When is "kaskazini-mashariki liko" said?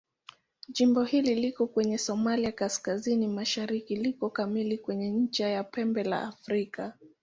2.51-4.29